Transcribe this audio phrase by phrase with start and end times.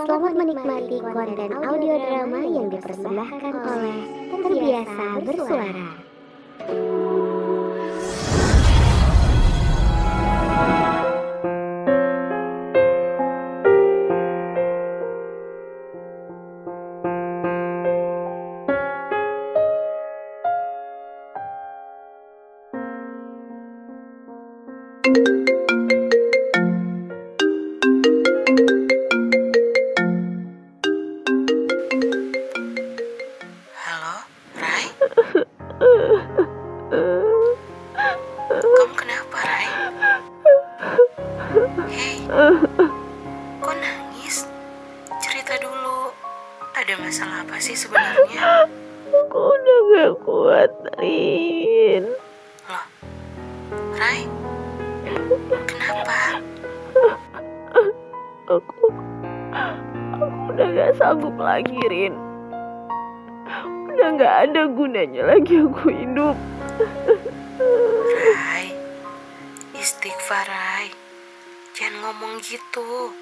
[0.00, 4.00] Selamat menikmati konten audio drama yang dipersembahkan oleh
[4.32, 5.88] Terbiasa Bersuara.
[48.00, 48.50] Sebenarnya?
[49.10, 50.72] Aku udah gak kuat,
[51.02, 52.04] Rin.
[52.66, 52.86] Loh,
[53.98, 54.20] Rai?
[55.66, 56.20] Kenapa?
[58.50, 58.86] Aku,
[59.54, 62.14] aku udah gak sanggup lagi, Rin.
[63.90, 66.36] Udah gak ada gunanya lagi aku hidup.
[68.20, 68.72] Rai,
[69.76, 70.88] istighfar, Rai.
[71.76, 73.12] Jangan ngomong gitu.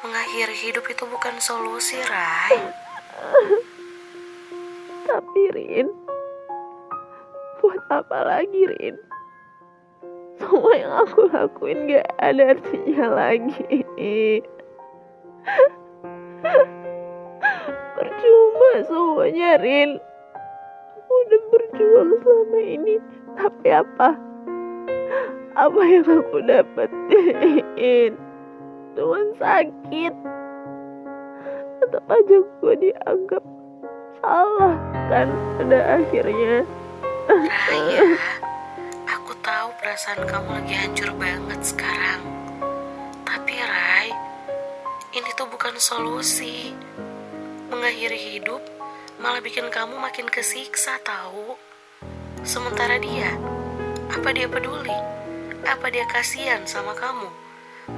[0.00, 2.56] Mengakhiri hidup itu bukan solusi, Rai.
[5.10, 5.90] Tapi, Rin,
[7.58, 8.94] buat apa lagi, Rin?
[10.38, 13.90] Semua yang aku lakuin gak ada artinya lagi.
[17.98, 19.98] Percuma semuanya, Rin.
[20.94, 22.94] Aku udah berjuang selama ini.
[23.34, 24.14] Tapi apa?
[25.58, 28.14] Apa yang aku dapetin?
[28.94, 30.14] Cuman sakit.
[31.82, 33.42] Tetap aja gue dianggap
[34.22, 35.26] salah kan
[35.58, 36.62] pada akhirnya.
[37.66, 38.14] Raya,
[39.10, 42.22] aku tahu perasaan kamu lagi hancur banget sekarang.
[43.26, 44.14] Tapi Rai,
[45.10, 46.70] ini tuh bukan solusi.
[47.74, 48.62] Mengakhiri hidup
[49.18, 51.58] malah bikin kamu makin kesiksa tahu.
[52.46, 53.34] Sementara dia,
[54.14, 54.94] apa dia peduli?
[55.66, 57.26] Apa dia kasihan sama kamu?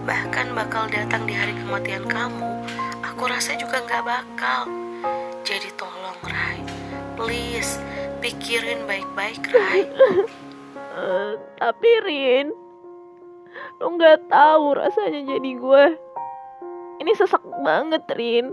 [0.08, 2.64] Bahkan bakal datang di hari kematian kamu,
[3.04, 4.64] aku rasa juga nggak bakal.
[5.44, 6.71] Jadi tolong Rai,
[7.22, 7.78] please
[8.18, 9.86] pikirin baik-baik Rai.
[10.92, 12.50] Eh, tapi Rin,
[13.78, 15.84] lo nggak tahu rasanya jadi gue.
[16.98, 18.50] Ini sesak banget, Rin.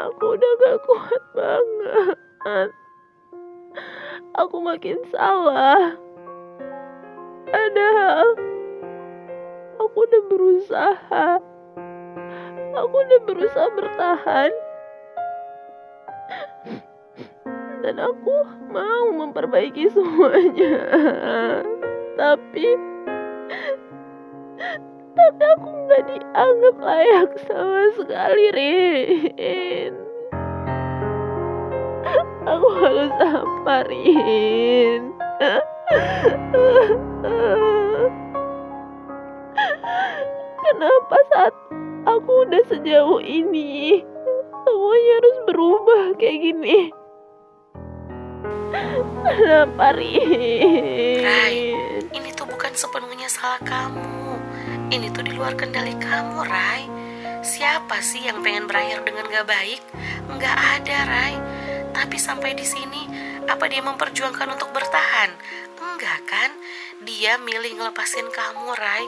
[0.00, 2.70] Aku udah gak kuat banget.
[4.40, 5.98] Aku makin salah.
[7.50, 8.32] Padahal
[9.76, 11.28] aku udah berusaha.
[12.72, 14.50] Aku udah berusaha bertahan.
[17.80, 18.34] Dan aku
[18.68, 20.74] mau memperbaiki semuanya.
[22.20, 22.66] Tapi
[25.10, 29.94] tapi aku nggak dianggap layak sama sekali, Rin.
[32.46, 35.12] Aku harus apa, Rin?
[40.60, 41.54] Kenapa saat
[42.08, 44.00] aku udah sejauh ini
[44.64, 46.78] semuanya harus berubah kayak gini?
[50.00, 51.20] Rin?
[51.20, 51.58] Rai,
[52.08, 54.40] ini tuh bukan sepenuhnya salah kamu.
[54.90, 56.84] Ini tuh di luar kendali kamu, Rai.
[57.44, 59.82] Siapa sih yang pengen berakhir dengan gak baik?
[60.28, 61.34] Nggak ada, Rai.
[61.92, 63.02] Tapi sampai di sini,
[63.44, 65.30] apa dia memperjuangkan untuk bertahan?
[65.80, 66.50] Enggak kan?
[67.04, 69.04] Dia milih ngelepasin kamu, Rai.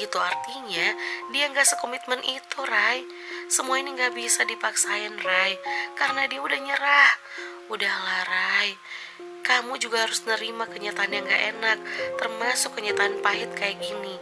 [0.00, 0.96] Itu artinya
[1.32, 3.04] dia nggak sekomitmen itu, Rai.
[3.48, 5.56] Semua ini nggak bisa dipaksain, Rai.
[5.96, 7.12] Karena dia udah nyerah.
[7.68, 8.76] Udahlah, Rai.
[9.44, 11.78] Kamu juga harus nerima kenyataan yang gak enak,
[12.16, 14.16] termasuk kenyataan pahit kayak gini.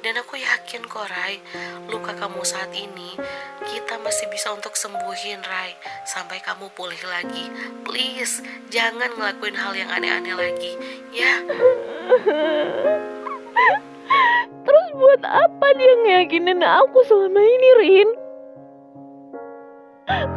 [0.00, 1.42] Dan aku yakin kok, Rai,
[1.90, 3.18] luka kamu saat ini,
[3.66, 5.74] kita masih bisa untuk sembuhin, Rai,
[6.06, 7.50] sampai kamu pulih lagi.
[7.82, 10.72] Please, jangan ngelakuin hal yang aneh-aneh lagi,
[11.12, 11.44] ya.
[14.64, 18.08] Terus buat apa dia ngeyakinin aku selama ini, Rin?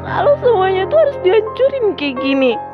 [0.04, 2.73] Kalau semuanya tuh harus dihancurin kayak gini.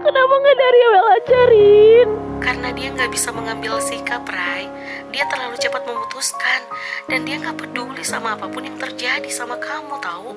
[0.00, 2.08] Kenapa nggak dari awal aja, Rin?
[2.40, 4.64] Karena dia nggak bisa mengambil sikap, Rai.
[5.12, 6.60] Dia terlalu cepat memutuskan
[7.04, 10.32] dan dia nggak peduli sama apa pun yang terjadi sama kamu, tahu?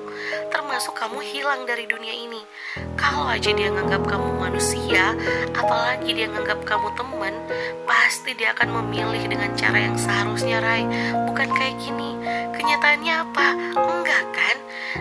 [0.52, 2.44] Termasuk kamu hilang dari dunia ini.
[3.00, 5.16] Kalau aja dia nganggap kamu manusia,
[5.56, 7.34] apalagi dia nganggap kamu teman,
[7.88, 10.84] pasti dia akan memilih dengan cara yang seharusnya, Rai.
[11.24, 12.20] Bukan kayak gini.
[12.52, 13.48] Kenyataannya apa?
[13.80, 14.56] Enggak kan?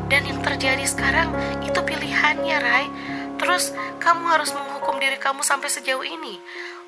[0.08, 1.36] Dan yang terjadi sekarang
[1.68, 2.88] itu pilihannya, Rai.
[3.44, 6.40] Terus kamu harus menghukum diri kamu sampai sejauh ini.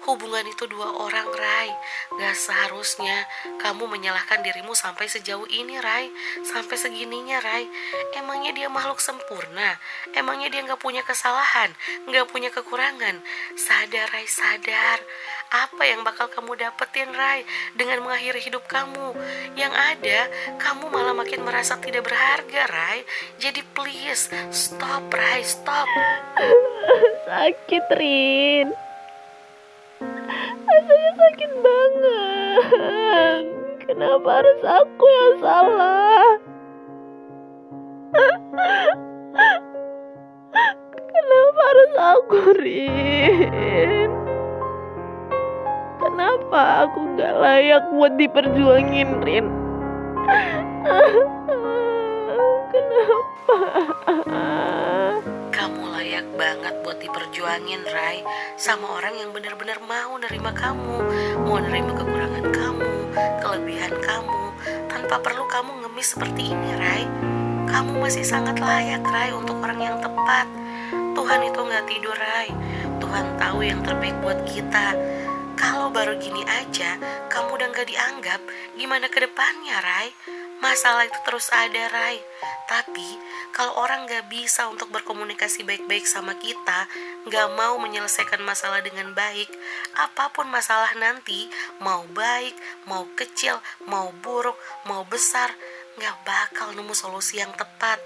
[0.08, 1.68] Hubungan itu dua orang, Rai.
[2.16, 3.28] Gak seharusnya
[3.60, 6.08] kamu menyalahkan dirimu sampai sejauh ini, Rai.
[6.48, 7.68] Sampai segininya, Rai.
[8.16, 9.76] Emangnya dia makhluk sempurna?
[10.16, 11.76] Emangnya dia gak punya kesalahan?
[12.08, 13.20] Gak punya kekurangan?
[13.60, 15.04] Sadar, Rai, sadar.
[15.54, 17.46] Apa yang bakal kamu dapetin, Rai,
[17.78, 19.14] dengan mengakhiri hidup kamu?
[19.54, 20.20] Yang ada,
[20.58, 23.06] kamu malah makin merasa tidak berharga, Rai.
[23.38, 25.88] Jadi please, stop, Rai, stop.
[27.30, 28.86] Sakit, Rin
[30.76, 33.44] rasanya sakit banget
[33.88, 36.28] kenapa harus aku yang salah
[40.92, 44.25] kenapa harus aku Rin
[46.36, 49.46] kenapa aku gak layak buat diperjuangin Rin?
[55.56, 55.88] Kenapa?
[55.96, 58.20] Layak banget buat diperjuangin Rai.
[58.60, 60.98] Sama orang yang benar-benar mau nerima kamu
[61.48, 62.92] mau nerima kekurangan kamu
[63.40, 64.44] kelebihan kamu.
[64.92, 67.08] Tanpa perlu kamu ngemis seperti ini Rai.
[67.72, 70.46] Kamu masih sangat layak Rai untuk orang yang tepat.
[71.16, 72.52] Tuhan itu nggak tidur Rai.
[73.00, 74.94] Tuhan tahu yang terbaik buat kita
[75.58, 77.00] kalau baru gini aja
[77.32, 78.42] kamu udah gak dianggap
[78.76, 80.12] gimana ke depannya Rai
[80.64, 82.18] Masalah itu terus ada, Rai.
[82.66, 83.20] Tapi,
[83.52, 86.88] kalau orang gak bisa untuk berkomunikasi baik-baik sama kita,
[87.28, 89.52] gak mau menyelesaikan masalah dengan baik,
[90.00, 91.52] apa pun masalah nanti,
[91.84, 92.56] mau baik,
[92.88, 94.56] mau kecil, mau buruk,
[94.88, 95.52] mau besar,
[96.00, 98.00] gak bakal nemu solusi yang tepat.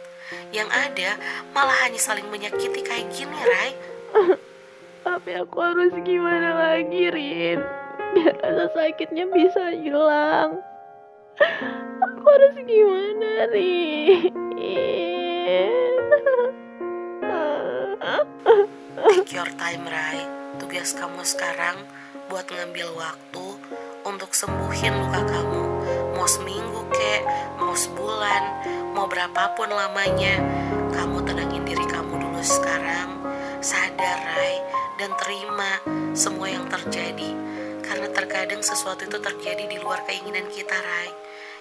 [0.51, 1.09] Yang ada,
[1.53, 3.71] malah hanya saling menyakiti kayak gini, Rai.
[5.09, 7.57] Tapi aku harus gimana lagi, Rin?
[8.13, 10.61] Biar rasa sakitnya bisa hilang.
[11.97, 14.29] Aku harus gimana, Rin?
[19.01, 20.29] Take your time, Rai.
[20.61, 21.81] Tugas kamu sekarang
[22.29, 23.57] buat ngambil waktu
[24.05, 25.63] untuk sembuhin luka kamu.
[26.13, 27.25] Mau seminggu kek,
[27.57, 28.43] mau sebulan,
[28.93, 30.37] mau berapapun lamanya.
[30.93, 33.17] Kamu tenangin diri kamu dulu sekarang.
[33.59, 34.55] Sadar, Rai,
[34.99, 35.79] dan terima
[36.11, 37.31] semua yang terjadi.
[37.79, 41.09] Karena terkadang sesuatu itu terjadi di luar keinginan kita, Rai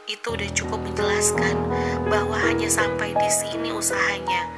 [0.08, 1.56] itu udah cukup menjelaskan
[2.08, 4.48] bahwa hanya sampai di sini usahanya.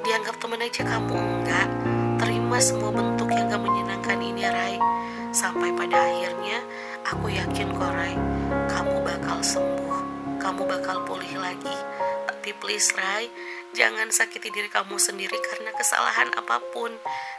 [0.00, 1.68] Dianggap temen aja kamu enggak,
[2.16, 4.76] terima semua bentuk yang gak menyenangkan ini Rai.
[5.32, 6.64] Sampai pada akhirnya
[7.04, 8.16] aku yakin kok Rai,
[8.72, 10.00] kamu bakal sembuh,
[10.40, 11.76] kamu bakal pulih lagi.
[12.24, 13.28] Tapi please Rai,
[13.72, 16.92] jangan sakiti diri kamu sendiri karena kesalahan apa pun.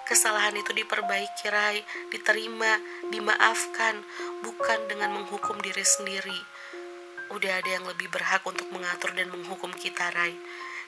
[0.03, 1.79] Kesalahan itu diperbaiki Rai,
[2.11, 4.03] diterima, dimaafkan,
[4.43, 6.39] bukan dengan menghukum diri sendiri.
[7.33, 10.35] Udah ada yang lebih berhak untuk mengatur dan menghukum kita, Rai.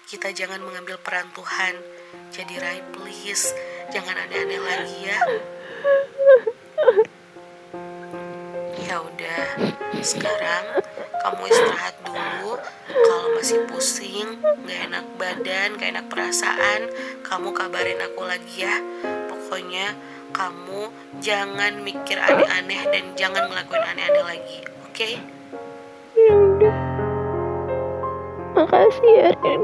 [0.06, 1.74] Kita jangan mengambil peran Tuhan.
[2.30, 3.50] Jadi Rai, please,
[3.89, 5.19] jangan aneh-aneh lagi ya.
[8.86, 9.45] Ya udah,
[10.06, 10.86] sekarang
[11.25, 12.05] kamu istirahat.
[13.45, 16.89] Masih pusing, gak enak badan, gak enak perasaan,
[17.21, 18.81] kamu kabarin aku lagi ya.
[19.30, 19.94] Pokoknya
[20.33, 20.89] kamu
[21.21, 24.97] jangan mikir aneh-aneh dan jangan ngelakuin aneh-aneh lagi, oke?
[24.97, 25.21] Okay?
[26.15, 26.77] ya udah
[28.57, 29.62] makasih ya Ren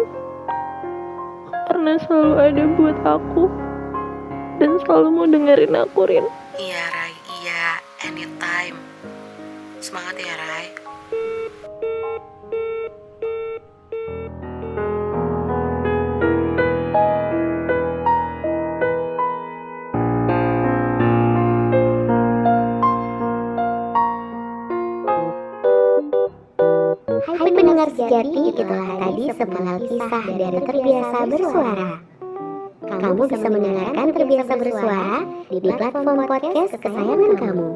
[1.66, 3.44] karena selalu ada buat aku
[4.62, 6.30] dan selalu mau dengerin aku Rin
[6.62, 8.78] iya Rai iya anytime
[9.82, 10.81] semangat ya Rai
[27.82, 31.90] pendengar sejati, itulah tadi sepenggal kisah dari Terbiasa Bersuara.
[32.82, 35.18] Kamu bisa mendengarkan Terbiasa Bersuara
[35.50, 37.70] di platform podcast kesayangan kamu.